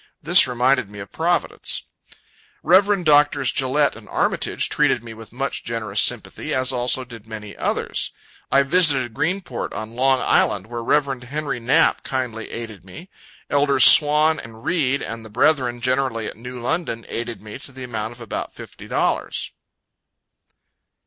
This 0.19 0.47
reminded 0.47 0.89
me 0.89 0.97
of 0.97 1.11
Providence. 1.11 1.83
Rev. 2.63 3.03
Drs. 3.05 3.51
Gillette 3.51 3.95
and 3.95 4.09
Armitage 4.09 4.67
treated 4.67 5.03
me 5.03 5.13
with 5.13 5.31
much 5.31 5.63
generous 5.63 6.01
sympathy, 6.01 6.55
as 6.55 6.71
also 6.71 7.03
did 7.05 7.27
many 7.27 7.55
others. 7.55 8.11
I 8.51 8.63
visited 8.63 9.13
Greenport 9.13 9.75
on 9.75 9.93
Long 9.93 10.19
Island, 10.19 10.65
where 10.65 10.81
Rev. 10.81 11.21
Henry 11.21 11.59
Knapp 11.59 12.01
kindly 12.01 12.49
aided 12.49 12.83
me. 12.83 13.11
Elders 13.47 13.83
Swan 13.83 14.39
and 14.39 14.65
Read, 14.65 15.03
and 15.03 15.23
the 15.23 15.29
brethren 15.29 15.81
generally 15.81 16.25
at 16.25 16.35
New 16.35 16.59
London, 16.59 17.05
aided 17.07 17.39
me 17.39 17.59
to 17.59 17.71
the 17.71 17.83
amount 17.83 18.13
of 18.13 18.21
about 18.21 18.51
fifty 18.51 18.87
dollars. 18.87 19.51